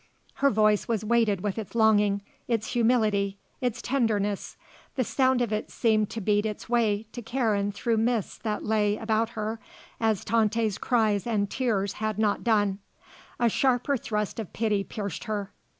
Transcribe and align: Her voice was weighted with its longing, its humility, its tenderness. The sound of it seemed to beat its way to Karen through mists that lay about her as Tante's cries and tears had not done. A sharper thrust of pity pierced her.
Her 0.41 0.49
voice 0.49 0.87
was 0.87 1.05
weighted 1.05 1.41
with 1.41 1.59
its 1.59 1.75
longing, 1.75 2.21
its 2.47 2.69
humility, 2.73 3.37
its 3.61 3.83
tenderness. 3.83 4.57
The 4.95 5.03
sound 5.03 5.41
of 5.43 5.53
it 5.53 5.69
seemed 5.69 6.09
to 6.09 6.19
beat 6.21 6.43
its 6.43 6.67
way 6.67 7.05
to 7.11 7.21
Karen 7.21 7.71
through 7.71 7.97
mists 7.97 8.39
that 8.39 8.65
lay 8.65 8.97
about 8.97 9.29
her 9.37 9.59
as 9.99 10.25
Tante's 10.25 10.79
cries 10.79 11.27
and 11.27 11.51
tears 11.51 11.93
had 12.01 12.17
not 12.17 12.43
done. 12.43 12.79
A 13.39 13.47
sharper 13.47 13.95
thrust 13.95 14.39
of 14.39 14.51
pity 14.53 14.83
pierced 14.83 15.25
her. 15.25 15.51